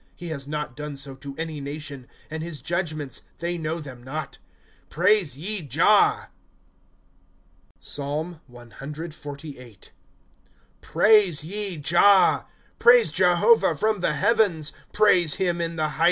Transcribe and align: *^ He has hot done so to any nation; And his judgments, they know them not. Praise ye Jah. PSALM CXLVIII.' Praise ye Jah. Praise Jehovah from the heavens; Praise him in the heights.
*^ 0.01 0.03
He 0.15 0.29
has 0.29 0.47
hot 0.47 0.75
done 0.75 0.95
so 0.95 1.13
to 1.13 1.35
any 1.37 1.61
nation; 1.61 2.07
And 2.31 2.41
his 2.41 2.59
judgments, 2.59 3.21
they 3.37 3.59
know 3.59 3.79
them 3.79 4.01
not. 4.01 4.39
Praise 4.89 5.37
ye 5.37 5.61
Jah. 5.61 6.29
PSALM 7.79 8.41
CXLVIII.' 8.51 9.91
Praise 10.81 11.43
ye 11.43 11.77
Jah. 11.77 12.47
Praise 12.79 13.11
Jehovah 13.11 13.75
from 13.75 13.99
the 13.99 14.13
heavens; 14.13 14.73
Praise 14.91 15.35
him 15.35 15.61
in 15.61 15.75
the 15.75 15.89
heights. 15.89 15.99